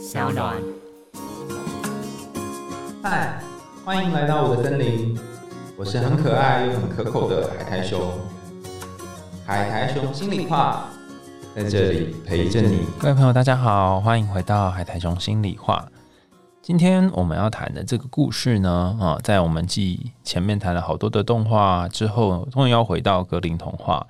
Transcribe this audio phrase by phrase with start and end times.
[0.00, 0.56] 小暖。
[3.02, 3.38] 嗨，
[3.84, 5.14] 欢迎来到我的森林，
[5.76, 8.00] 我是很可爱又很可口的海苔熊。
[9.44, 10.86] 海苔熊心里话，
[11.54, 12.86] 在这里陪着你。
[12.98, 15.86] 各位朋友，大家好，欢迎回到海苔熊心里话。
[16.62, 24.06] 今天我们要谈的这个故事呢，啊，在我们继前面谈了好多的动画之后，终于要回到格林童话。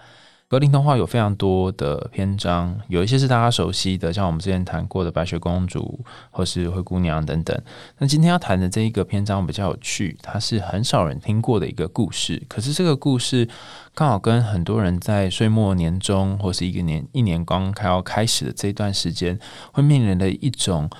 [0.50, 7.56] 格林童话有非常多的篇章，有一些是大家熟悉的，像我们之前谈过的白雪公主或是灰姑娘等等。
[7.98, 12.42] 那今天要谈的这一个篇章比较有趣，它是很少人听过的一个故事。
[12.48, 13.48] 可是这个故事
[13.94, 19.38] 刚好跟很多人在岁末年终或是一个年一年刚开要开始的这段时间，
[19.72, 20.90] 会面临的一种。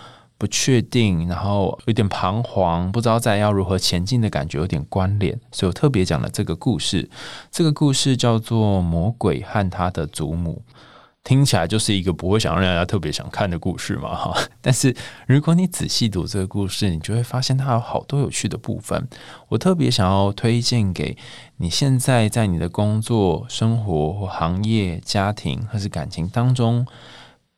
[0.41, 7.11] 不确定，然后有点彷徨，不知道在要如何前进的感觉有点关联，所以我特别讲了这个故事。
[7.51, 10.63] 这个故事叫做《魔鬼和他的祖母》，
[11.23, 14.35] 听起来就是一个不会想让大家特别想看的故事嘛，哈。
[14.63, 19.07] 但是如果你仔细读这个故事，你就会发现它有好多有趣的部分。
[19.51, 21.19] 我特别想要推荐给
[21.59, 26.87] 你现在在你的工作、生活行业、家庭或是感情当中，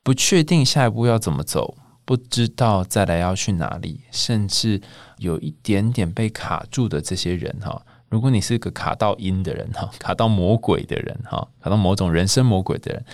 [0.03, 1.77] 不确定下一步要怎么走。
[2.05, 4.81] 不知道再来要去哪里，甚至
[5.19, 13.05] 有一点点被卡住的这些人哈，如果你是个卡到阴的人哈， 卡到魔鬼的人哈，卡到某种人生魔鬼的人，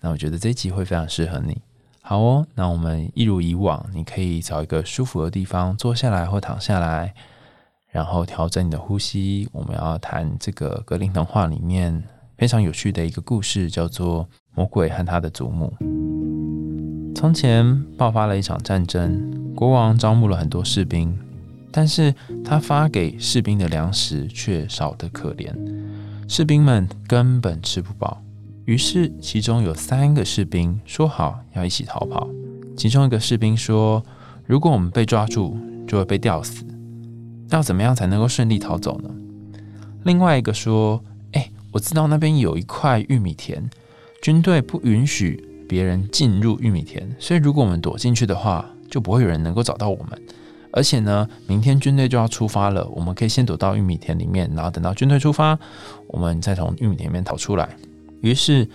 [0.00, 1.60] 那我觉得这集会非常适合你。
[2.00, 7.12] 好哦，那我们一如以往，你可以找一个舒服的地方坐下来或躺下来，
[7.90, 9.46] 然后调整你的呼吸。
[9.52, 12.02] 我们要谈这个格林童话里面
[12.38, 15.74] 非常有趣的一个故事，叫做《魔鬼和他的祖母》。
[17.18, 21.18] 从前爆发了一场战争，国王招募了很多士兵，
[21.72, 25.52] 但是他发给士兵的粮食却少得可怜，
[26.28, 28.22] 士兵们根本吃不饱。
[28.66, 32.28] 于是其中有三个士兵说好要一起逃跑。
[32.76, 34.00] 其中一个士兵说
[34.46, 35.58] ：“如果我们被抓住，
[35.88, 36.64] 就会被吊死。
[37.50, 39.10] 要怎么样才能够顺利逃走呢？”
[40.06, 41.02] 另外一个说
[41.34, 43.68] ：“哎，我知道那边有一块玉米田，
[44.22, 50.20] 军队不允许。”别人进入玉米田，所以如果我们躲进去的话，就不会有人能够找到我们。
[50.70, 55.58] 而且呢，明天军队就要出发了，我们可以先躲到玉米田里面，然后等到军队出发，
[56.08, 57.76] 我们再从玉米田里面逃出来。
[58.20, 58.68] 于是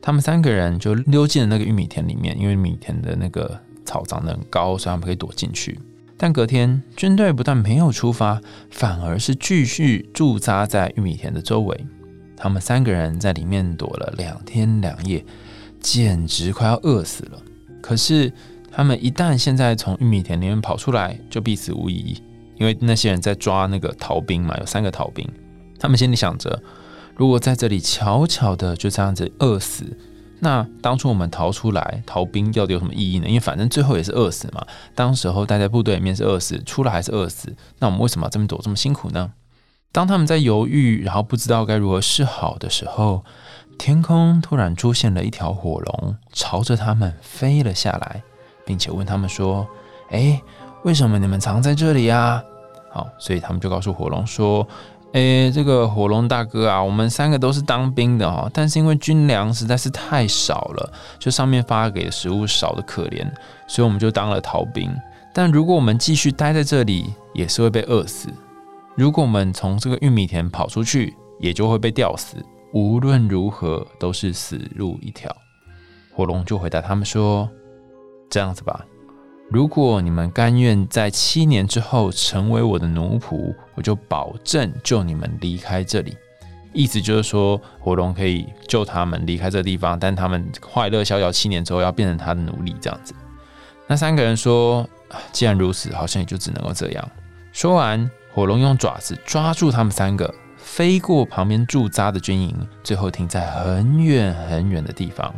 [0.00, 5.78] 他们三个人就溜进了那个玉米田里面，因为米田的那个草长得很高，所以他们可以躲进去。
[6.16, 8.40] 但隔天军队不但没有出发，
[8.70, 11.86] 反而是继续驻扎在玉米田的周围。
[12.36, 15.24] 他们三个人在里面躲了两天两夜。
[15.86, 17.40] 简直快要饿死了。
[17.80, 18.32] 可是
[18.72, 22.20] 他们一旦现在从玉米田里面跑出来，就必死无疑，
[22.56, 25.24] 因为那些人在抓那个逃兵嘛，有三个逃兵。
[25.78, 26.60] 他们心里想着，
[27.14, 29.84] 如果在这里悄悄的就这样子饿死，
[30.40, 33.28] 那当初我们逃出来逃兵到底有什么意义呢？
[33.28, 34.66] 因为反正最后也是饿死嘛。
[34.92, 39.32] 当时候待在部队里面是饿死，出来还是饿死，那我们为什么要这么躲这么辛苦呢？
[39.92, 43.24] 当他们在犹豫，然后不知道该如何是好的时候。
[43.78, 48.22] 天空突然出现了一条火龙，朝着他们飞了下来，
[48.64, 49.66] 并且问他们说
[50.10, 50.40] ：“哎，
[50.82, 52.42] 为什么你们藏在这里呀？”
[52.90, 54.66] 好，所以他们就告诉火龙说
[55.12, 63.24] ：“哎，这个火龙大哥啊，我们三个都是当兵的哈，但是因为军粮实在是太少了，就上面发给的食物少的可怜，
[63.68, 64.90] 所以我们就当了逃兵。
[65.34, 68.30] 但如果我们继续待在这里，也是会被饿死；
[68.96, 72.38] 如果我们从这个玉米田跑出去，也就会被吊死。”
[72.76, 75.34] 无论如何都是死路一条。
[76.14, 77.48] 火龙就回答他们说
[78.28, 78.84] ：“这样子吧，
[79.50, 86.14] 如果你们甘愿在七年之后成为我的奴仆，我就保证救你们离开这里。”
[86.74, 92.76] 意思就是说，火龙可以救他们离开这地方，但他们快乐逍遥七年之后要变成他的奴隶。
[92.78, 93.14] 这样子，
[93.86, 94.86] 那三个人说
[95.32, 97.10] ：“既然如此，好像也就只能够这样。”
[97.52, 100.34] 说完，火龙用爪子抓住他们三个。
[100.66, 105.32] 飞过旁边驻扎的军营，最后停在很远很远的地方。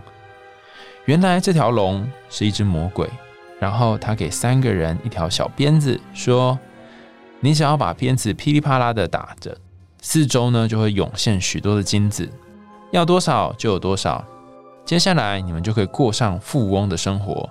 [1.05, 3.09] 原来这条龙是一只魔鬼，
[3.61, 6.59] 然后他给三个人一条小鞭子，说
[7.41, 9.57] ：“你只要把鞭子噼里啪啦的打着，
[10.01, 12.29] 四周呢就会涌现许多的金子，
[12.91, 14.25] 要多少就有多少。
[14.87, 17.49] 接下来你们就可以过上富翁的生活，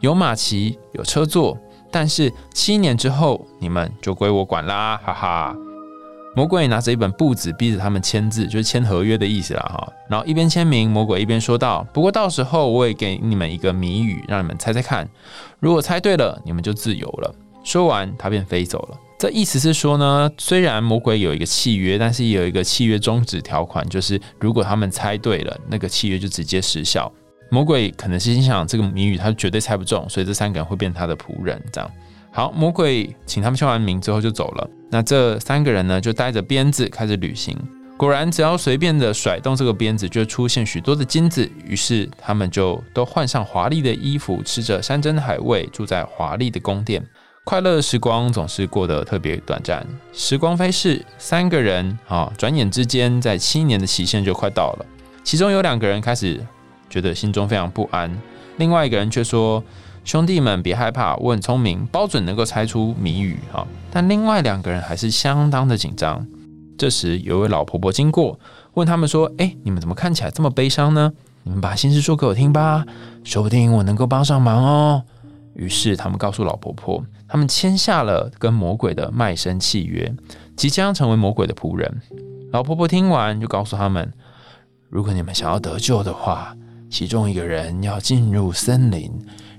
[0.00, 1.56] 有马骑，有车坐。
[1.92, 5.56] 但是七年之后，你们就归我管啦，哈哈。”
[6.38, 9.92] 魔鬼拿着一本簿子，逼着他们签字，就是签合约的意思啦，哈。
[10.08, 15.08] 然后一边签名，魔鬼一边说道：“不过到时候我也给你们一个谜语，让你们猜猜看。
[15.58, 18.96] 如果猜对了，你们就自由了。”说完，他便飞走了。
[19.18, 27.12] 这意思是说呢，虽然魔鬼有一个契约，但是也有一个契约终止条款，就是如果他们猜对了，那个契约就直接失效。
[27.50, 31.60] 魔鬼可能是心想这个谜语他绝对猜不中，所以这三个人会变他的仆人。
[31.72, 31.90] 这样
[32.30, 34.70] 好，魔鬼请他们签完名之后就走了。
[34.90, 37.56] 那这三个人呢，就带着鞭子开始旅行。
[37.96, 41.50] 果然，只要随便的甩动这个鞭子，就出现许多的金子。
[41.64, 47.04] 于是他们就都换上华丽的衣服，吃着山珍海味，住在华丽的宫殿。
[47.42, 49.84] 快乐的时光总是过得特别短暂。
[50.12, 54.86] 时光飞逝，三个人啊，转眼之间，在七年的期限就快到了。
[55.24, 56.40] 其中有两个人开始
[56.88, 58.16] 觉得心中非常不安，
[58.58, 59.62] 另外一个人却说
[60.08, 66.26] ：“兄弟们，别害怕，我很聪明，包准能够猜出谜语。”哈，但另外两个人还是相当的紧张。
[66.78, 68.40] 这时，有位老婆婆经过，
[68.72, 71.12] 问他们说：“哎，你们怎么看起来这么悲伤呢？
[71.42, 72.86] 你们把心事说给我听吧，
[73.22, 75.02] 说不定我能够帮上忙哦。”
[75.52, 80.10] 于是，他们告诉老婆婆，他们签下了跟魔鬼的卖身契约，
[80.56, 82.00] 即将成为魔鬼的仆人。
[82.50, 84.10] 老婆婆听完，就告诉他们
[84.88, 86.56] ：“如果你们想要得救的话，
[86.88, 89.12] 其中一个人要进入森林，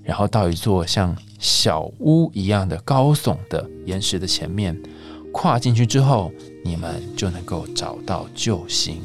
[0.09, 4.75] 然后到一座像小屋一样的高耸的岩石的前面。”
[5.31, 6.31] 跨进去之后，
[6.65, 8.99] 你们就能够找到救星。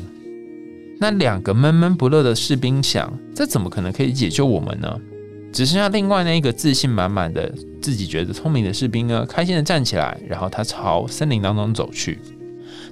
[0.98, 4.98] 那两个闷闷不乐的士兵想：这怎么可能可以解救我们呢？
[5.52, 7.52] 只剩下另外那一个自信满满的、
[7.82, 12.18] 自己觉得聪明的士兵呢，开心的站起来，然后他朝森林当中走去。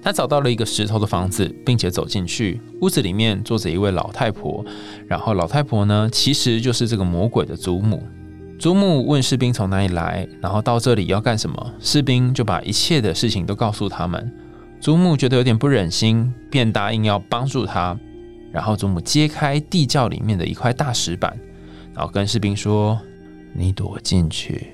[0.03, 2.61] 他找到了一个石头的房子，并且走进去。
[2.81, 4.65] 屋子里面坐着一位老太婆，
[5.07, 8.03] 然后老太婆呢，其实就是这个魔鬼的祖母。
[8.59, 11.75] 祖母问士兵从哪里来，然后到这里要干什么？
[11.81, 14.33] 士兵就把一切的事情都告诉他们。
[14.81, 17.97] 祖母觉得有点不忍心，便答应要帮助他。
[18.51, 21.37] 然后祖母揭开地窖里面的一块大石板，
[21.95, 23.01] 然后跟士兵说
[23.55, 24.69] ：“你躲进去，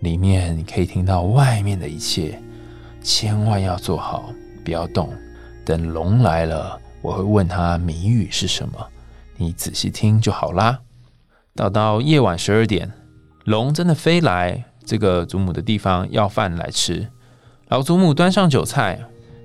[0.00, 2.40] 里面你可以听到外面的一切，
[3.00, 4.32] 千万要做好，
[4.64, 5.12] 不要动。
[5.64, 8.74] 等龙来了，我会问他谜语是什么，
[9.36, 10.80] 你仔细听就好啦。”
[11.54, 12.90] 到到夜晚十二点。
[13.44, 17.08] 龙真的飞来这个祖母的地方要饭来吃，
[17.68, 19.00] 老祖母端上酒菜，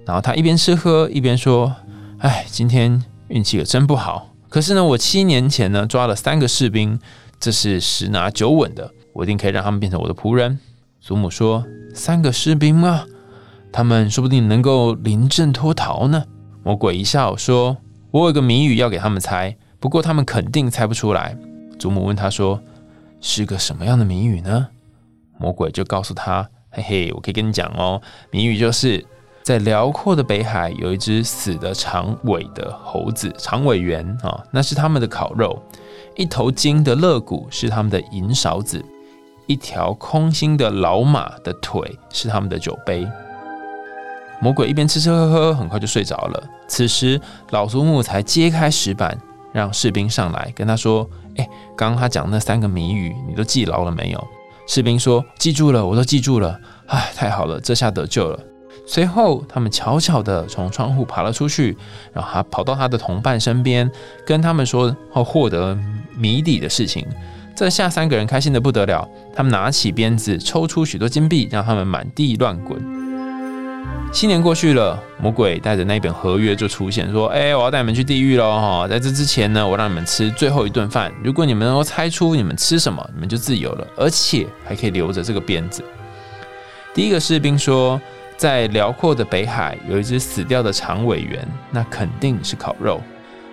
[0.05, 1.75] 然后他一边吃喝一边说
[2.19, 4.35] ：“哎，今天运气可真不好。
[4.49, 6.99] 可是呢，我七年前呢抓了三个士兵，
[7.39, 10.59] 这是十拿九稳的，我一定可以让他们变成我的仆人。”
[11.01, 13.05] 祖母说：“三个士兵吗？
[13.71, 16.23] 他们说不定能够临阵脱逃呢。”
[16.63, 17.77] 魔鬼一笑说
[18.11, 21.37] ：“我有个谜语要给他们猜，不过他们肯定猜不出来。”
[21.79, 22.61] 祖母问他说。
[23.19, 24.67] 是个什么样的谜语呢？
[25.39, 27.99] 魔鬼就告诉他：“嘿嘿，我可以跟你讲哦，
[28.29, 29.03] 谜语就是
[29.41, 35.59] 在辽阔的北海有一只死的长尾的猴子，长尾猿啊，那是他们的烤肉；
[36.15, 38.79] 一头鲸的肋骨是他们的银勺子；
[39.47, 43.07] 一条空心的老马的腿是他们的酒杯。”
[44.41, 46.43] 魔鬼一边吃吃喝喝，很快就睡着了。
[46.67, 47.19] 此时，
[47.51, 49.17] 老祖母才揭开石板，
[49.51, 51.09] 让士兵上来跟他说。
[51.37, 54.27] 哎，刚刚他讲那三个谜语，你都记牢了没有？
[54.67, 56.59] 士兵说记住了，我都记住了。
[56.87, 58.39] 哎，太好了，这下得救了。
[58.87, 61.77] 随后，他们悄悄地从窗户爬了出去，
[62.11, 63.87] 然后他跑到他的同伴身边，
[64.25, 65.77] 跟他们说后获得
[66.15, 67.05] 谜底的事情。
[67.55, 72.96] 这下三个人开心的不得了，他们拿起鞭子，抽出许多金币，让他们满地乱滚。
[74.11, 78.51] 七年过去了，魔鬼带着那本合约就出现，说：“哎，我要带你们去地狱喽！
[78.59, 81.13] 哈，在这之前呢，我让你们吃最后一顿饭。
[81.23, 85.83] 如果你们能够猜出你们吃什么，你们就自由了，而且还可以留着这个鞭子。”
[86.95, 88.01] 第一个士兵说
[88.37, 92.99] ：“在辽阔的北海有一只死掉的长尾猿，那肯定是烤肉。”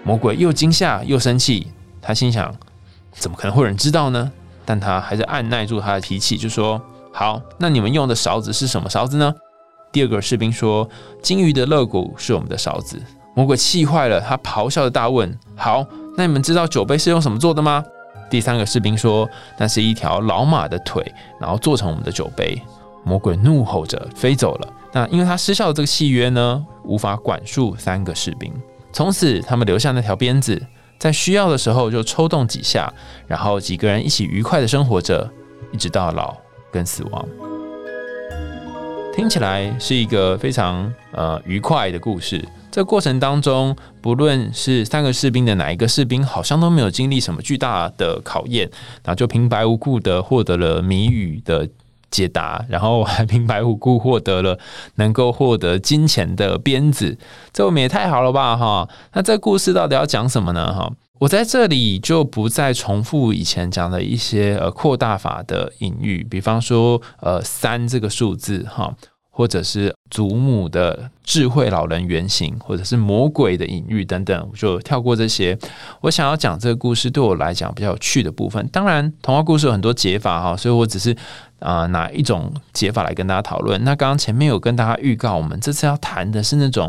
[0.03, 1.67] 魔鬼又惊吓又生气，
[2.01, 2.55] 他心想
[3.13, 4.33] ：“怎么可能会有人知道呢？”
[4.65, 6.81] 但他还是按耐住他的脾气，就说
[7.13, 9.35] ：“好，那你们用的勺子是什么勺子呢？”
[9.95, 10.87] 第二个士兵说
[11.23, 13.01] ：“金鱼的肋骨是我们的勺子。”
[13.37, 15.87] 魔鬼气坏了，他咆哮的大问：“好，
[16.17, 17.85] 那你们知道酒杯是用什么做的吗？”
[18.29, 21.01] 第三个士兵说：“那是一条老马的腿，
[21.41, 22.61] 然后做成我们的酒杯。”
[23.07, 24.69] 魔鬼怒吼着飞走了。
[24.93, 28.53] 那因为他失效的这个契约呢，无法管束三个士兵。
[28.93, 30.61] 从此，他们留下那条鞭子，
[30.99, 32.93] 在需要的时候就抽动几下，
[33.29, 35.31] 然后几个人一起愉快的生活着，
[35.71, 36.37] 一直到老
[36.73, 37.25] 跟死亡。
[39.15, 42.45] 听起来是一个非常呃愉快的故事。
[42.69, 48.69] 这过程当中，不论是三个士兵的哪一个士兵，好像都没有经历什么巨大的考验，
[49.05, 51.69] 然后就平白无故的获得了谜语的
[52.11, 54.59] 解答，然后还平白无故获得了
[54.97, 57.17] 能够获得金钱的鞭子，
[57.53, 58.89] 这我们也太好了吧哈！
[59.13, 60.91] 那这故事到底要讲什么呢哈？
[61.21, 68.95] 我在这里就不再重复以前讲的一些呃扩大法的隐喻，比方说呃三这个数字哈。
[69.37, 75.59] 或者是祖母的智慧老人原型，或者是魔鬼的隐喻等等，我就跳过这些。
[76.03, 78.65] 我想要讲这个故事对我来讲比较有趣的部分。
[78.69, 81.17] 当然，童话故事有很多解法哈，所以我只是
[81.59, 83.83] 啊拿一种解法来跟大家讨论。
[83.83, 86.89] 那刚刚前面有跟大家预告，我们这次要谈的是那种。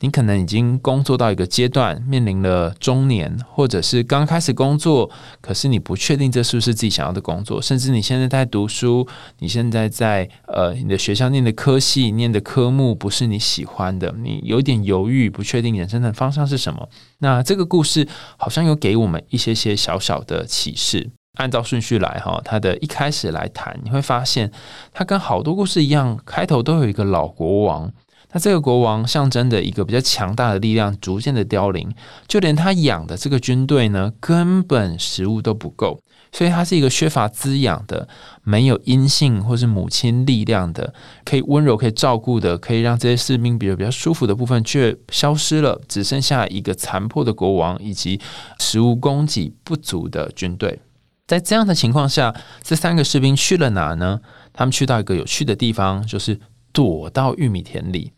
[0.00, 5.10] 你可能已经工作到一个阶段，面临了中年，或者是刚开始工作，
[5.40, 9.06] 可是你不确定这是不是自己想要的工作，甚至你现在在读书，
[9.38, 16.88] 你现在在呃你的学校念的科系、念的科目不是你喜欢的，你有点犹豫，不确定人生的方向是什么。
[17.18, 21.10] 那这个故事好像有给我们一些些小小的启示。
[21.36, 24.52] 按照顺序来哈，它的一开始来谈，你会发现
[24.92, 27.92] 它跟好多故事一样，开头都有一个老国王。
[28.34, 31.94] 那这个国王象征的一个比较强大的力量逐渐的凋零，
[32.26, 36.00] 就连他养的这个军队呢，根本食物都不够，
[36.32, 38.08] 所以他是一个缺乏滋养的、
[38.42, 40.92] 没有阴性或是母亲力量的、
[41.24, 48.20] 可以温柔、可以照顾的、可以让这些士兵比较比较舒服的部分却消失了，只剩下一个残破的国王以及
[48.58, 50.80] 食物供给不足的军队。
[51.28, 54.20] 在这样的情况下，这三个士兵去了哪呢？
[54.52, 56.40] 他们去到一个有趣的地方，就是
[56.72, 58.10] 躲到玉米田里。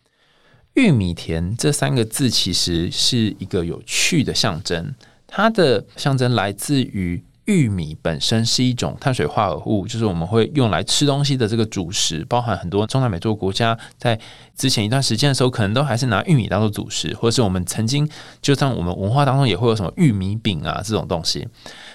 [0.77, 4.95] 玉米田这三个字其实是一个有趣的象征，
[5.27, 14.21] 它的象征来自于玉米本身是一种碳水化合物，就是我们会用来吃东西的这个主食，包含很多中南美洲国家在
[14.55, 18.07] 之前一段时间的时候，可能都还是拿玉米当做主食，或者是我们曾经
[18.43, 21.49] 就像我们文化当中也会有什么玉米饼啊这种东西。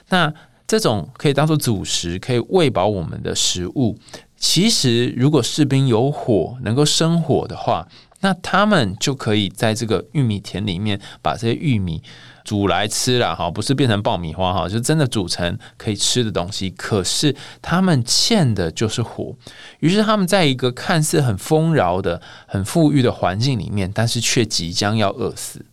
[0.10, 0.34] 那
[0.66, 3.96] 这种可以当做主食，可以喂饱我们的食物，
[4.38, 7.88] 其实如果士兵有火能够生火的话。
[8.22, 12.02] 那他们就可以在这个玉米田里面把这些玉米
[12.44, 16.70] 煮来吃了哈，不是变成爆米花哈，就真的煮成可以吃的东西。
[16.72, 19.36] 可是他们欠的就是火，
[19.80, 25.66] 于是他们在一个看似很丰饶的、很富裕的环境里面，但是却即将要饿死。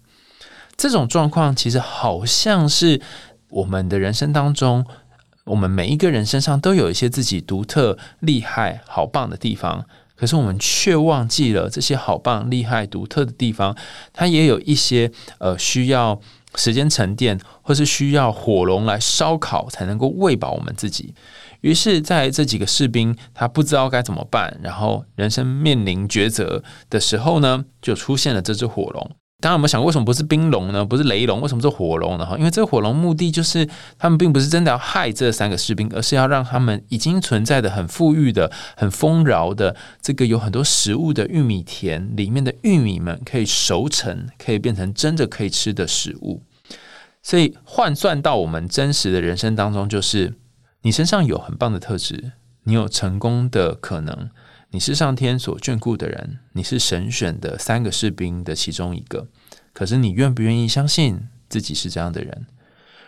[0.77, 3.01] 这种状况其实好像是
[3.51, 4.87] 我们的人生当中，
[5.45, 9.85] 我们每一个人身上都有一些自己独特、厉害、好棒的地方。
[10.19, 13.77] 可是我们却忘记了这些好棒、厉害、独特的地方，
[14.13, 16.21] 它也有一些呃需要
[16.57, 21.15] 时间沉淀，或是需要火龙来烧烤才能够喂饱我们自己。
[21.61, 29.11] 于是，在这几个士兵他不知道该怎么办，然后人生面临抉择的时候呢，就出现了这只火龙。
[29.41, 30.85] 大家有没有想过，为什么不是冰龙呢？
[30.85, 31.41] 不是雷龙？
[31.41, 32.27] 为什么是火龙呢？
[32.27, 46.43] 哈，因为这个火龙目的就是，他们并不是真的要害这三个士兵，而是要让他们已经存在的很富裕的、很丰饶的这个有很多食物的玉米田里面的玉米们可以熟成，可以变成真的可以吃的食物。
[47.23, 50.35] 所以换算到我们真实的人生当中，就是
[50.83, 52.33] 你身上有很棒的特质，
[52.65, 54.31] 你有成功的可能。
[54.71, 59.27] 你是上天所眷顾的人，你是神选的三个士兵的其中一个。
[59.73, 62.47] 可是你愿不愿意相信自己是这样的人？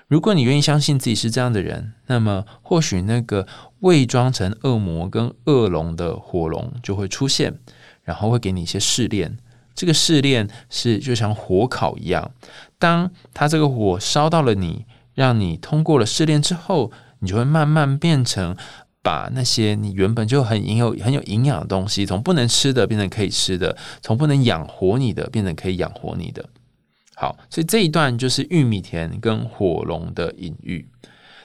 [0.08, 3.46] 如果你愿意相信自己是这样的人，那么或许那个
[3.80, 7.58] 伪装成恶魔跟恶龙的火龙就会出现，
[8.04, 9.36] 然后会给你一些试炼。
[9.74, 12.32] 这个试炼是就像火烤一样，
[12.78, 18.56] 当他这个火烧到了你，让你通过了试炼之后，你就会慢慢变成。
[19.02, 26.48] 把那些你原本就很有很有营养的东西，从不能吃的变成可以吃的，从不能养活你的变成可以养活你的。
[27.14, 30.88] 好，所以这一段就是玉米田跟火龙的隐喻。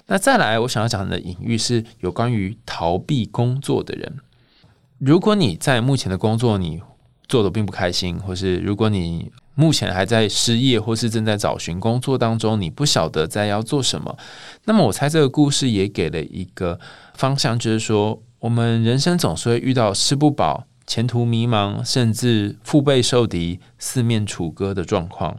[0.08, 4.18] 那再来，我想要讲的隐喻是有关于逃避工作的人。
[5.00, 6.82] 如果你在目前的工作你
[7.28, 14.16] 做的并不开心，或是如果你目前还在失业，或是正在找寻工作当中，你不晓得在要做什么。
[14.66, 16.80] 那么，我猜这个故事也给了一个
[17.16, 25.38] 方向，就是说，我们人生总是会遇到吃不饱、前途迷茫，甚至腹背受敌、四面楚歌的状况。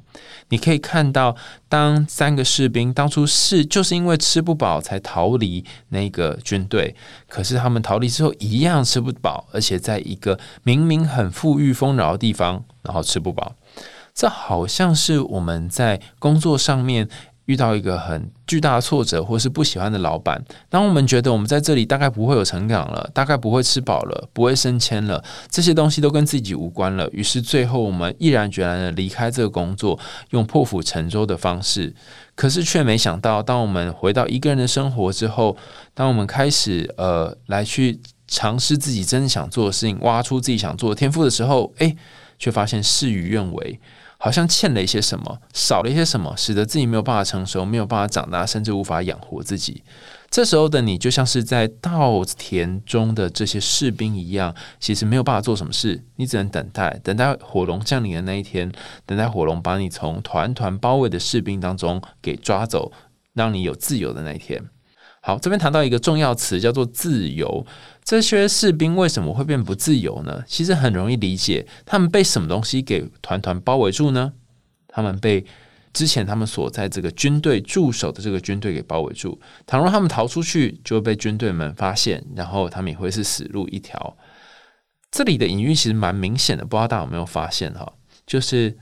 [0.49, 1.37] 你可以看到，
[1.69, 6.97] 当三个士兵当初是就是因为吃不饱才逃离那个军队，
[7.29, 13.55] 可是他们逃离之后一样吃不饱，而且在一个明明很富裕丰饶的地方，然后吃不饱。
[14.17, 17.07] 这好像是我们在工作上面
[17.45, 20.43] 遇到一个很巨大的挫折，或是不喜欢的老板。
[20.71, 27.07] 当我们觉得我们在这里大概不会有成长了，大概不会吃饱了，不会升迁了，这些东西都跟自己无关了。
[27.13, 29.97] 于是最后我们毅然决然的离开这个工作，
[30.31, 31.95] 用破釜沉舟的方式。
[32.35, 35.55] 可是却没想到，当我们回到一个人的生活之后，
[35.93, 41.97] 当我们开始呃来去尝试自己真正想做的事情，挖出自己想做的天赋的时候，诶，
[42.39, 43.79] 却发现事与愿违。
[44.27, 49.85] 好像欠了一些什么，少了一些什么，使得自己没有办法成熟，没有办法长大，甚至无法养活自己。
[50.29, 58.73] 这时候的你就像是在稻田中的这些士兵一样，其实没有办法做什么事，你只能等待，等待火龙降临的那一天，
[59.07, 62.91] 等待火龙把你从团团包围的士兵当中给抓走，
[63.33, 64.61] 让你有自由的那一天。
[65.27, 67.67] 好，这边谈到一个重要词，叫做自由。
[68.05, 70.41] 这些士兵为什么会变不自由呢？
[70.47, 74.35] 其实很容易理解，他们被什么东西给团团包围住呢？
[74.87, 75.45] 他们被。
[75.93, 84.17] 之前他们所在这个军队驻守的这个军队给包围住，倘若他们逃出去，就会被军队们发现，然后他们也会是死路一条。
[85.11, 87.95] 这里的隐喻其实蛮明显的，不知道大家有没有发现哈？
[88.25, 88.79] 就是。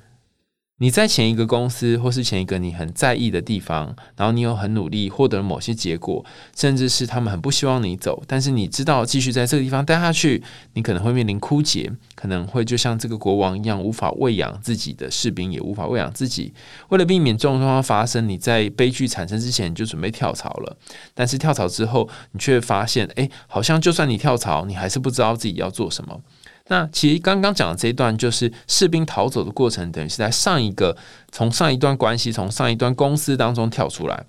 [0.78, 6.24] 你在前一个公司，或是前一个你很在意的地方，然后你有很努力获得了某些结果，
[6.56, 16.52] 甚至是他们很不希望你走，但是你知道继续在这个地方待下去，你可能会面临枯竭，可能会就像这个国王一样，无法喂养自己的士兵，也无法喂养自己。
[16.88, 20.76] 为了避免这种状况发生，你在悲剧产生之前就准备跳槽了。
[21.14, 26.20] 但是跳槽之后，你却发现，哎，好像就算你跳槽，你还是不知道自己要做什么。
[26.68, 30.96] 那其实刚刚讲的这一段，就是士兵逃走的过程，等于是在上一个
[31.30, 34.24] 从上一段关系、从上一段公司当中跳出来。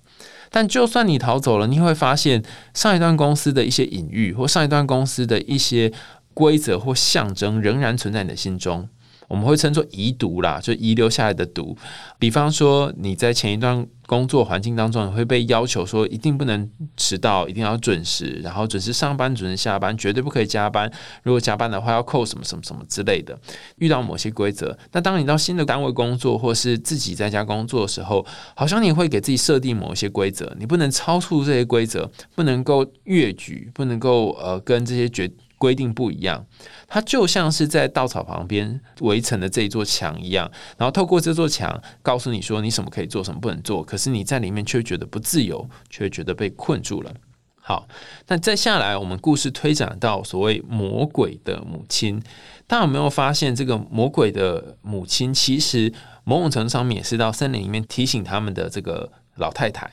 [0.50, 2.42] 但就算你逃走了，你会发现
[2.74, 5.92] 上一段公司的一些隐喻，或上一段公司的一些
[6.34, 8.88] 规则或象征，仍然存在你的心中。
[9.28, 11.76] 我们会称作遗毒啦，就遗留下来的毒。
[12.18, 20.90] 比方说，你在前一段工作环境当中，你会被要求说一定不能迟到，一定要准时，然后准时上班、准时下班，绝对不可以加班。
[21.22, 23.36] 如果加班的话，要扣什么什么什么之类的。
[23.78, 35.30] 遇到某些规则，那当你到新的单位工作，或是自己在家工作的时候，好像你会给自己设定某一些规则，你不能超出这些规则，不能够越矩，不能够呃跟这些决。
[35.58, 36.44] 规定不一样，
[36.88, 43.82] 它就像是在稻草旁边围成的这一座墙一样，然后透过这座墙告诉你说你什么可以做，什么不能做。
[43.82, 47.12] 可是你在里面却觉得不自由，却觉得被困住了。
[47.60, 47.88] 好，
[48.28, 52.22] 那再下来，我们故事推展到所谓魔鬼的母亲，
[52.68, 59.90] 大家有没有发现，这个魔鬼的母亲其实某种程度上面也是到森林里面提醒他们的这个老太太。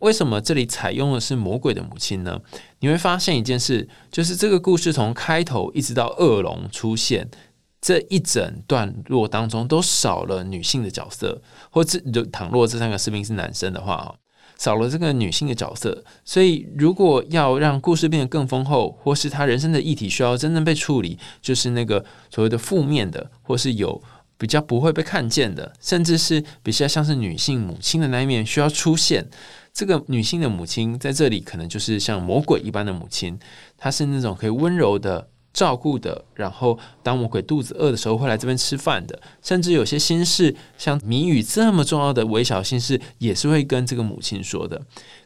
[0.00, 2.40] 为什么这里采用的是魔鬼的母亲呢？
[2.80, 7.28] 你会发现一件事，就是这个故事从开头一直到恶龙出现
[7.80, 11.98] 这一整段落当中，都少了女性的角色，或者
[12.32, 14.14] 倘若这三个士兵是男生的话，
[14.58, 16.04] 少了这个女性的角色。
[16.24, 24.02] 所以，如果要让故事变得更丰厚，或是他人生的议题需要真正被处理，就是那个所谓的负面的，或是有
[24.36, 29.28] 比较不会被看见的，甚至是比较像是女性母亲的那一面需要出现。
[29.78, 33.38] 这个女性的母亲在这里可能就是像魔鬼一般的母亲，
[33.76, 44.82] 她是那种可以温柔的照顾的，然后当魔鬼肚子饿的时候会来这边吃饭的，甚至有些心事，像谜语这么重要的微小心事，也是会跟这个母亲说的。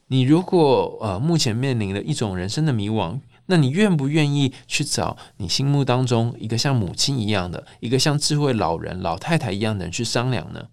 [0.09, 10.67] 你如果呃目前面临了一种人生的迷惘，那你愿不愿意去找你心目当中一个像母亲一样的，一个像智慧老人、老太太一样的人去商量呢？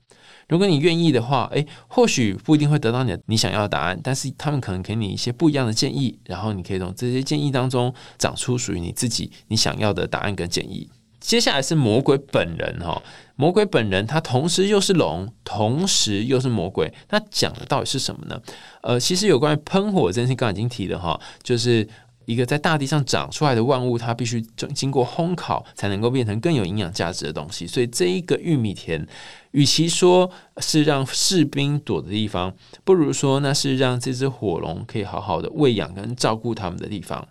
[0.47, 10.89] 如果你愿意的话，诶，或许不一定会得到你你想要的答案，但是他们可能给你一些不一样的建议，然后你可以从这些建议当中长出属于你自己你想要的答案跟建议。
[11.19, 13.01] 接下来是魔鬼本人哈，
[13.35, 18.41] 魔鬼本人他同时又是龙，同时又是魔鬼，那讲的到底是什么呢？
[18.81, 21.87] 呃，其实有关于喷火这件事，刚刚已经提了哈，就是。
[22.29, 27.65] 一个在大地上长出来的万物，它必须经经过烘烤，才能够变成更有营养价值的东西。
[27.65, 29.03] 所以，这一个玉米田，
[29.49, 37.27] 与其说是让士兵躲的地方，不如说那是让这只火龙可以好好的喂养跟照顾他们的地方。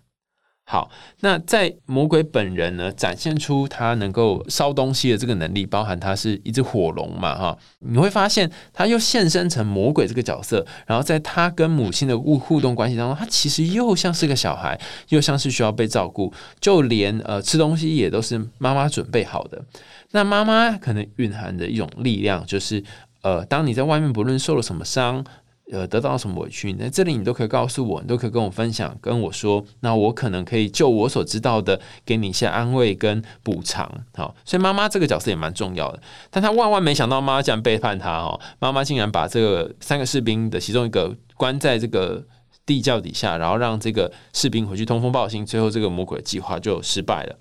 [0.70, 14.78] 好，那在魔鬼本人呢，展现出他能够烧东西的这个能力，包含他是一只火龙嘛，哈，你会发现他又现身成魔鬼这个角色，然后在他跟母亲的互互动关系当中，他其实又像是个小孩，
[15.08, 19.64] 又像是需要被照顾，就连呃吃东西也都是妈妈准备好的。
[20.10, 22.84] 那妈妈可能蕴含着一种力量，就是
[23.22, 25.24] 呃，当你在外面不论受了什么伤。
[25.70, 26.74] 呃，得到什么委屈？
[26.78, 33.86] 那这里你都可以告诉我，你都可以跟我分享，跟我说，那我可能可以就我所知道的，给你一些安慰跟补偿。
[34.14, 36.00] 好，所以妈妈这个角色也蛮重要的。
[36.30, 38.40] 但他万万没想到，妈妈竟然背叛他哦！
[38.58, 42.24] 妈妈竟然把这个三个士兵的其中一个关在这个
[42.64, 47.36] 地窖底下，然后让这个士兵回去通风报信，最后这个魔鬼计划就失败了。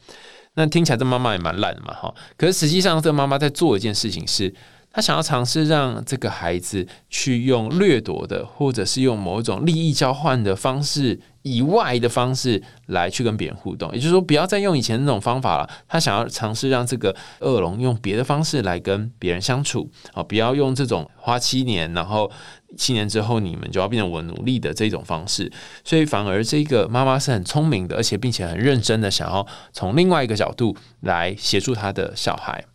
[0.55, 2.13] 那听起来这妈妈也蛮烂的嘛，哈！
[2.35, 4.53] 可是实际上，这妈妈在做一件事情是。
[4.91, 13.91] 他想要尝试让这个孩子去用掠夺的，或者是用某一种利益交换的方式以外的方式来去跟别人互动。
[13.93, 15.69] 也就是说，不要再用以前那种方法了。
[15.87, 22.31] 他想要尝试让这个恶龙用别的方式来跟别人相处啊，不要用这种花七年，然后
[22.75, 25.51] 七年之后你们就要变成我努力的这种方式。
[25.83, 32.65] 所以反而这个妈妈是很聪明的，而且并且很认真的想要从另外一个角度来协助他的小孩。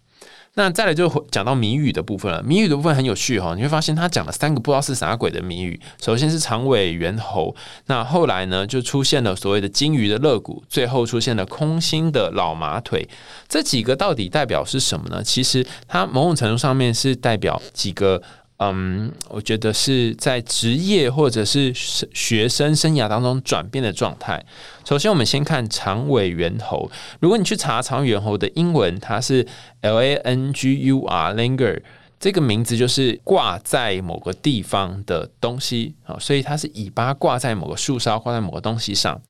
[0.54, 2.42] 那再来就讲到谜语的部分了。
[2.42, 5.80] 谜语的部分很有趣哈，你会发现他讲了三个不知道是啥鬼的谜语。
[6.02, 13.08] 首先是长尾猿猴，那后来呢就出现了所谓的金鱼的肋骨，最后出现了空心的老马腿。
[13.48, 15.22] 这几个到底代表是什么呢？
[15.22, 18.22] 其实它某种程度上面是代表几个。
[18.70, 24.44] 嗯，我觉得是在职业或者是学生生涯当中转变的状态。
[24.84, 26.90] 首先，我们先看长尾猿猴。
[27.20, 29.46] 如果你去查长尾猿猴的英文，它是
[29.80, 31.82] L A N G U R Langer，
[32.20, 39.20] 这个名字就是挂在某个地方的东西啊，所以它是尾巴挂在某个树梢，挂在某个东西上。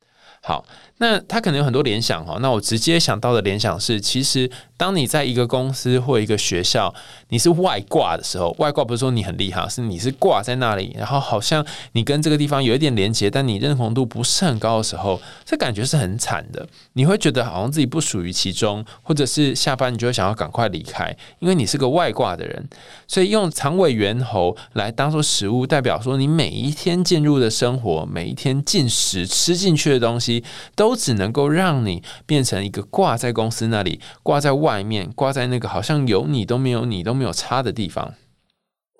[0.44, 0.64] 好，
[0.98, 2.38] 那他可能有很多联想哈。
[2.40, 6.94] 那我直接想到的联想是，其实当你在一个公司或一个学校，
[7.28, 16.66] 你是外挂的时候，外挂不是说你很厉害，是你是挂在那里，然后好像你跟这个地方有一点连接，但你认同度不是很高的时候，这感觉是很惨的。
[16.92, 22.68] 你会觉得好像自己不属于其中，或者是下班你就会想要赶快离开，因为你是个外挂的人。
[23.08, 30.42] 所以用长尾猿猴来当做食物，代表说你每一天进入的生活，每一天进食吃进去的东西。
[30.82, 38.14] 都只能够让你变成一个挂在公司那里、挂在外面、挂在那个好像有你都没有你都没有差的地方。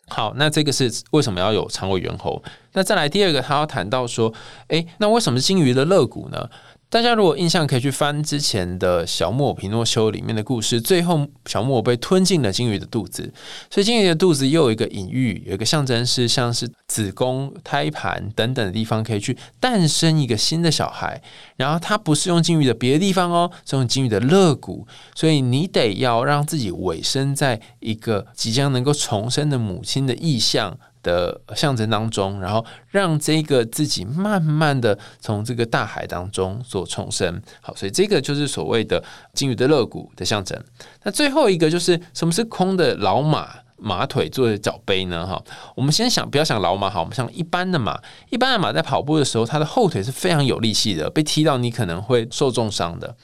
[0.07, 2.41] 好，那这个是为什么要有长尾猿猴？
[2.75, 4.33] 那再来第二个，他要谈到说，
[4.69, 6.49] 诶，那为什么金鱼的肋骨呢？
[6.93, 13.33] 大家如果印象可以去翻之前的小木偶皮诺丘里面的故事，最后小木偶被吞进了金鱼的肚子，
[13.71, 21.19] 所以金鱼的肚子又有一个隐喻，有一个象征是像是子宫、胎盘等等的地方可以去诞生一个新的小孩，
[21.57, 30.79] 然后它不是用金鱼的别的地方哦，是用金鱼的肋骨，所以你得要让自己委身在一个即将能够重生的母亲的意象。
[31.03, 37.41] 的象征当中，然后让这个自己慢慢的从这个大海当中所重生。
[37.61, 39.03] 好，所以这个就是所谓的
[39.35, 40.59] 金鱼的肋骨的象征。
[41.03, 45.27] 那最后一个就是什么是空的老马马腿做的脚背呢？
[45.27, 45.43] 哈，
[45.75, 53.17] 我们先想不要想老马，哈，我们想一般的马，一般的马在跑步的时候，它的后腿是非常有力气的，被踢到你可能会受重伤的。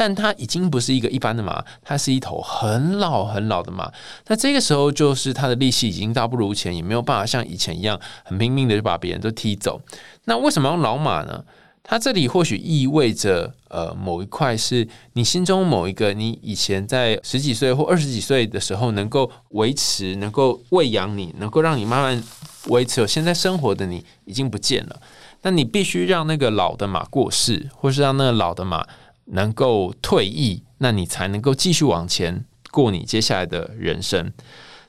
[0.00, 3.92] 但它已经不是一个一般的马，它是一头很老很老的马。
[4.28, 9.80] 那这个时候，就是它的力气已经大不如前，也没有办法像以前一样很拼命的就把别人都踢走。
[10.26, 11.44] 那为什么要老马呢？
[11.82, 22.22] 它这里或许意味着，呃，某一块是你心中某一个你以前在十几岁或二十几岁的时候能够维持、能够喂养你、能够让你慢慢
[22.68, 25.00] 维持有现在生活的你已经不见了。
[25.42, 28.86] 那你必须让那个老的马过世，或是让那个老的马。
[29.30, 34.32] 能够退役，那你才能够继续往前过你接下来的人生。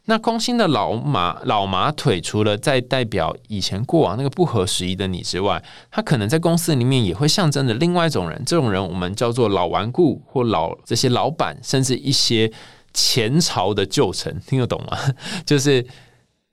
[0.05, 8.41] 那空心的老马老马腿，除了在代表以前过往那个不合时宜的你之外，他可能在公司里面也会象征着另外一种人。
[8.45, 12.51] 这种人我们叫做老顽固或老这些老板，甚至一些
[12.93, 14.97] 前朝的旧臣，听得懂吗？
[15.45, 15.85] 就是。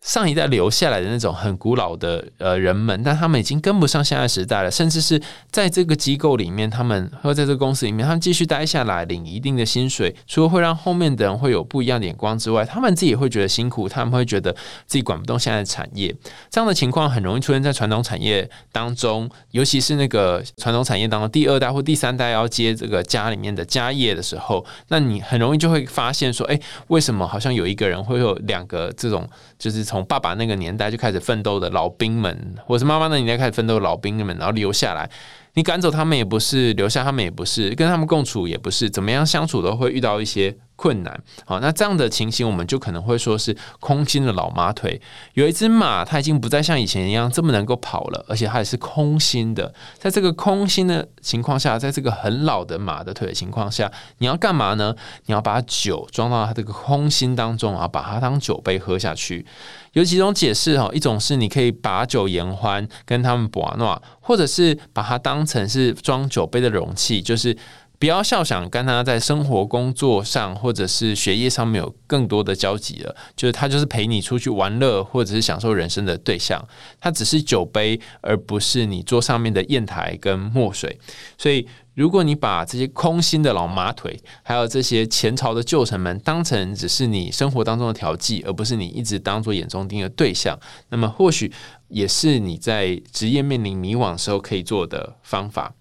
[0.07, 14.53] 上一代留下来的那种很古老的呃人们，但他们已经跟不上现在时代了，甚至是在这个机构里面，他们或在这个公司里面，他们继续待下来领一定的薪水，除了会让后面的人会有不一样的眼光之外，他们自己也会觉得辛苦，他们会觉得
[14.87, 16.15] 自己管不动现在的产业。
[16.49, 35.09] 这样的情况很容易出现在传统产业当中，尤其是那个传统产业当中第二代或第三代要接这个家里面的家业的时候，那你很容易就会发现说，哎，为什么好像有一个人会有两个这种，就是从爸爸那个年代就开始奋斗的老兵们，或是妈妈那年代开始奋斗的老兵们，然后留下来。
[35.57, 41.19] 你赶走他们也不是，留下他们也不是，跟他们共处也不是，怎么样相处都会遇到一些困难。
[41.47, 45.01] 好，那这样的情形，我们就可能会说是空心的老马腿。
[45.33, 49.73] 有一只马，它已经不再像以前一样这么能够跑了，而且它也是空心的。
[49.99, 54.95] 在这个空心的情况下，在这个很老的马的腿的情况下，你要干嘛呢？
[55.25, 59.47] 你要把酒装到它这个空心当中啊，把它当酒杯喝下去。
[59.97, 67.57] 有几种解释哈，一种是你可以把酒言欢，跟他们把诺，或者是把它当成是装酒杯的容器，就是
[67.99, 76.63] 不要笑想跟他在生活、工作上或者是学业上面有更多的交集了，就是他就是陪你出去玩乐或者是享受人生的对象，
[77.01, 80.99] 他只是酒杯，而不是你桌上面的砚台跟墨水。
[81.39, 90.59] 所以，如果你把这些空心的老马腿，还有这些前朝的旧臣们当成只是你生活当中的调剂，而不是你一直当做眼中钉的对象，
[90.91, 91.51] 那么或许
[91.89, 95.73] 也是你在职业面临迷惘时候可以做的方法。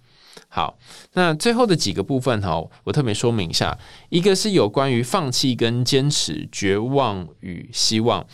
[0.48, 0.78] 好，
[1.16, 8.26] 那最后的几个部分哈，我特别说明一下，一个是有关于放弃跟坚持、绝望与希望。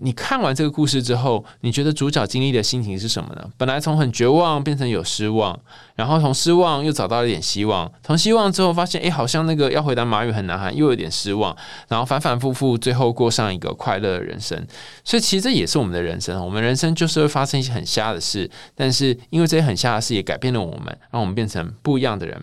[0.00, 3.50] 你看完这个故事之后，你觉得主角经历的心情是什么呢？
[3.56, 5.58] 本来从很绝望变成有失望，
[5.96, 11.56] 然后从失望又找到了一点希望，从希望之后发现，哎，好像那个要回答马语很难，又有点失望，
[11.88, 14.66] 然后反反复复，最后过上一个快乐的人生。
[15.04, 22.40] 所以其实这也是我们的人生，我们人生就是会发生一些很瞎的事，但是因为这些很瞎的事也改变了我们，让我们变成不一样的人。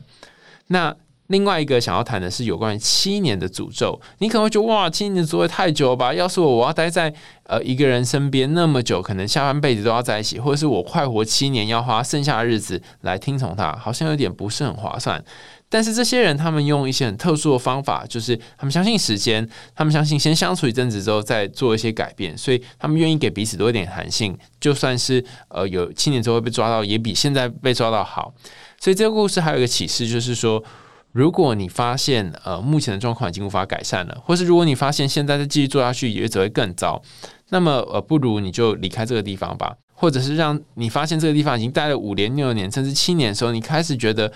[0.67, 0.95] 那。
[1.27, 3.99] 另外一个想要谈的是有关于七年的诅咒。
[4.19, 6.13] 你可能会觉得哇，七年的诅咒太久了吧？
[6.13, 7.11] 要是我，我要待在
[7.43, 15.23] 呃一个人身边那么久，可能下半辈子都要在一起，或者是我快活七年，要花剩下的日子来听从他，好像有点不是很划算。
[15.67, 28.31] 但是这些人，他们用一些很特殊的方法，就是他们相信时间，他们相信先相处一阵子之后再做一些改变，所以他们愿意给彼此多一点弹性，就算是呃有七年之后被抓到，也比现在被抓到好。
[28.79, 30.63] 所以这个故事还有一个启示，就是说。
[31.15, 37.01] 如果你发现呃目前的状况已经无法改善了，或是如果你发现现在再继续做下去也只会更糟，
[37.51, 44.29] 那么呃不如你就离开这个地方吧，或者是让你发现这个地方已经待了五年、六年甚至七年的时候，你开始觉得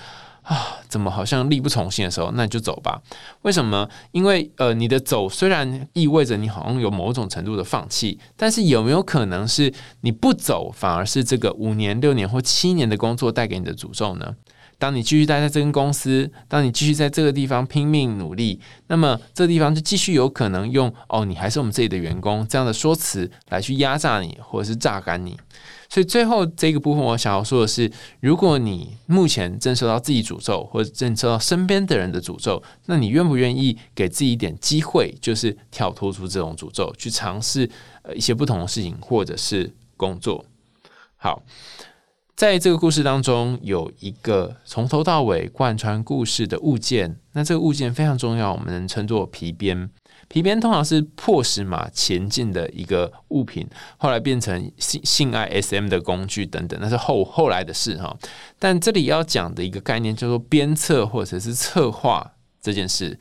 [0.44, 3.02] 啊怎么好像力不从心的时候，那你就走吧。
[3.42, 3.89] 为什么？
[4.13, 14.34] 因为呃你的走虽然意味着你好像有某种程度的放弃，但是有没有可能是你不走，反而是这个五年、六年或七年的工作带给你的诅咒呢？
[14.80, 25.38] 当你继续待在这间公司，当你继续在这个地方拼命努力，那么这地方就继续有可能用“哦，你还是我们这里的员工”这样的说辞来去压榨你，或者是榨干你。
[25.89, 37.70] 所以最后这个部分，我想要说的是，如果你目前正受到自己诅咒，或者正受到身边的人的诅咒，那你愿不愿意给自己一点机会，就是跳脱出这种诅咒，去尝试
[38.04, 40.46] 呃一些不同的事情，或者是工作？
[41.18, 41.44] 好。
[42.39, 47.19] 在这个故事当中，有一个从头到尾贯穿故事的物件。
[47.34, 49.89] 那这个物件非常重要，我们能称作皮鞭。
[50.30, 58.15] 皮鞭通常是迫使马前进的一个物品，后来变成性性爱 SM 的工具等等，那是后后来的事哈。
[58.58, 63.19] 但这里要讲的一个概念叫做鞭策或者是策划这件事。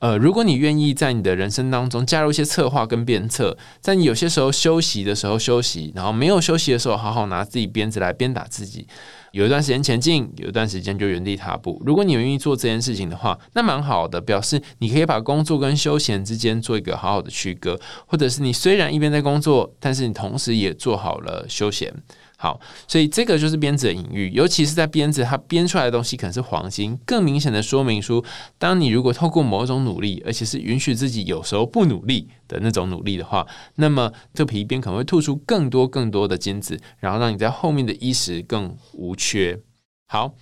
[0.00, 8.86] 呃，如果你愿意在你的人生当中加入一些策划跟鞭策，在你有些时候休息的时候休息，然后没有休息的时候，好好拿自己鞭子来鞭打自己。
[9.32, 11.80] 有一段时间前进，有一段时间就原地踏步。
[11.84, 21.94] 如果你愿意做这件事情的话，那蛮好的，表示你可以把工作跟休闲之间做一个好好的区隔，或者是你虽然一边在工作，但是你同时也做好了休闲。
[22.42, 28.24] 好，所以这个就是鞭子的隐喻，尤其是在鞭子它编出来的东西可能是黄金，更明显的说明书。
[28.56, 39.60] 当你如果透过某种努力，而且是允许自己有时候不努力的那种努力的话，那么这皮鞭可能会吐出更多更多的金子，然后让你在后面的衣食更无缺。
[40.06, 40.34] 好，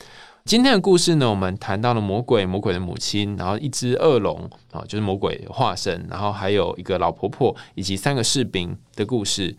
[0.45, 9.57] 今天的故事呢，我们谈到了魔鬼、魔鬼的母亲，然后一只恶龙啊，就是魔鬼化身，然后还有一个老婆婆以及三个士兵的故事。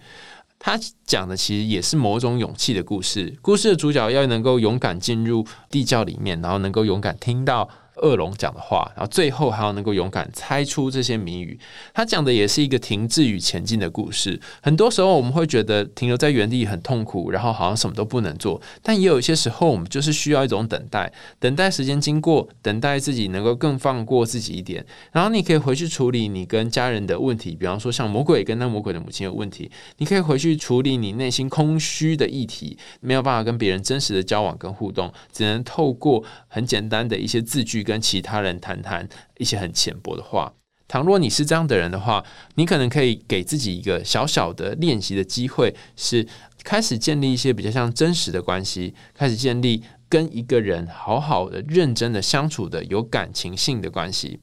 [0.60, 3.34] 他讲的其实也是某种勇气的故事。
[3.42, 7.70] 故事的主角要能够勇敢进入地窖里面，然后能够勇敢听到。
[8.00, 11.60] 恶龙讲的话，然后最后还要能够勇敢猜出这些谜语。
[11.94, 14.40] 他讲的也是一个停滞与前进的故事。
[14.62, 18.62] 很多时候我们会觉得停留在原地很痛苦，然后好像什么都不能做。
[18.82, 24.86] 但也有一些时候，我们就是需要一种等待，等待时间经过，等待自己能够更放过自己一点。
[25.12, 37.84] 然后你可以回去处理你跟家人的问题，比方说像魔鬼跟那魔鬼的母亲有问题，你可以回去处理你内心空虚的议题，没有办法跟别人真实的交往跟互动，只能透过很简单的一些字句。
[37.90, 40.54] 跟其他人谈谈一些很浅薄的话。
[40.88, 42.24] 倘若你是这样的人的话，
[42.56, 46.28] 你可能可以给自己一个小小的练习的机会，是
[46.64, 54.40] 开始建立一些比较像真实的关系，开始建立跟一个人好好的、认真的相处的有感情性的关系。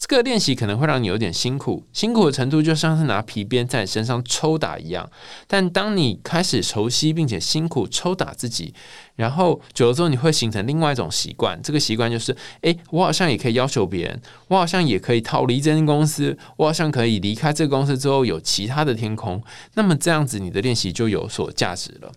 [0.00, 5.08] 这个练习可能会让你有点辛苦，辛苦的程度就像是拿皮鞭在你身上抽打一样。
[5.46, 8.74] 但当你开始熟悉并且辛苦抽打自己，
[9.14, 11.60] 然后久了之后，你会形成另外一种习惯。
[11.62, 19.40] 这个习惯就是：诶，我好像也可以要求别人，我好像也可以逃离这间公司，我好像可以离开这个公司之后有其他的天空。
[19.74, 22.10] 那么这样子，你的练习就有所价值了。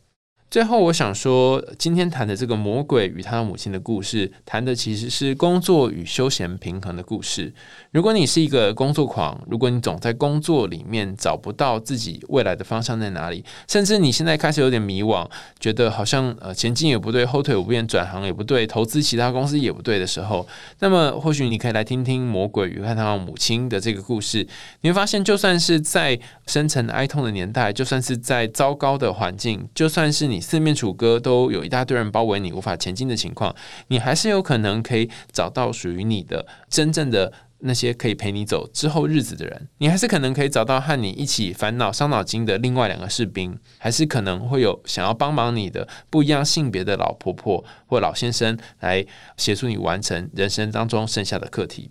[0.54, 7.52] 最后，我想说，今天谈的这个魔鬼与他母亲的故事，谈的其实是工作与休闲平衡的故事。
[7.90, 15.28] 如果你是一个工作狂，如果你总在工作里面找不到自己未来的方向在哪里，甚至你现在开始有点迷惘，
[15.60, 24.48] 觉得好像呃前进也不对，后退也不变，转行也不对，投资其他公司也不对的时候，那么或许你可以来听听魔鬼与他母亲的这个故事。
[24.82, 30.43] 你会发现，就算是在深沉哀痛的年代，就算是在糟糕的环境，就算是你。
[30.44, 33.56] 四面楚歌，都有一大堆人包围你，无法前进的情况，
[33.88, 39.70] 你还是有可能可以找到属于你的真正的那些可以陪你走之后日子的人。
[39.78, 49.06] 你还是可能可以找到和你一起烦恼、伤脑筋的另外两个士兵，还是可能会有想要帮忙你的不一样性别的老婆婆或老先生来
[49.38, 51.90] 协助你完成人生当中剩下的课题。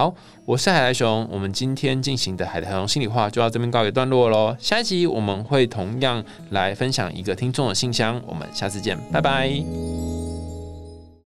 [0.00, 0.14] 好，
[0.46, 1.28] 我是海苔熊。
[1.30, 4.56] 我们今天进行的海苔熊心里话就到这边告一段落喽。
[4.58, 8.18] 下一集我们会同样来分享一个听众的信箱。
[8.26, 10.39] 我们下次见，拜拜。